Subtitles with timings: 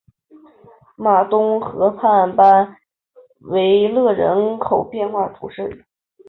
[0.95, 2.75] 马东河畔班
[3.41, 5.85] 维勒人口变化图示